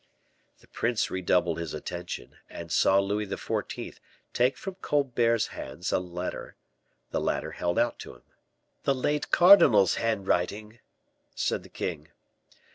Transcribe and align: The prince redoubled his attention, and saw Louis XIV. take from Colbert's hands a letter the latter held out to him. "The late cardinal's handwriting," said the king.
The 0.61 0.67
prince 0.67 1.11
redoubled 1.11 1.59
his 1.59 1.75
attention, 1.75 2.37
and 2.49 2.71
saw 2.71 2.97
Louis 2.99 3.27
XIV. 3.27 3.99
take 4.33 4.57
from 4.57 4.73
Colbert's 4.81 5.49
hands 5.49 5.91
a 5.91 5.99
letter 5.99 6.55
the 7.11 7.21
latter 7.21 7.51
held 7.51 7.77
out 7.77 7.99
to 7.99 8.15
him. 8.15 8.23
"The 8.81 8.95
late 8.95 9.29
cardinal's 9.29 9.97
handwriting," 10.01 10.79
said 11.35 11.61
the 11.61 11.69
king. 11.69 12.07